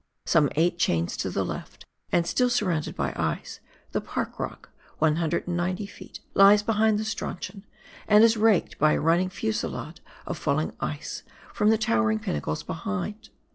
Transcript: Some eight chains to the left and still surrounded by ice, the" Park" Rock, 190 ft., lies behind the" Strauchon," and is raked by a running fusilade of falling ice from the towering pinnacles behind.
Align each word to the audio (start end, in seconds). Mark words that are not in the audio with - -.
Some 0.25 0.49
eight 0.55 0.79
chains 0.79 1.15
to 1.17 1.29
the 1.29 1.45
left 1.45 1.85
and 2.11 2.25
still 2.25 2.49
surrounded 2.49 2.95
by 2.95 3.13
ice, 3.15 3.59
the" 3.91 4.01
Park" 4.01 4.39
Rock, 4.39 4.71
190 4.97 5.85
ft., 5.85 6.21
lies 6.33 6.63
behind 6.63 6.97
the" 6.97 7.03
Strauchon," 7.05 7.61
and 8.07 8.23
is 8.23 8.35
raked 8.35 8.79
by 8.79 8.93
a 8.93 8.99
running 8.99 9.29
fusilade 9.29 9.99
of 10.25 10.39
falling 10.39 10.73
ice 10.79 11.21
from 11.53 11.69
the 11.69 11.77
towering 11.77 12.17
pinnacles 12.17 12.63
behind. 12.63 13.29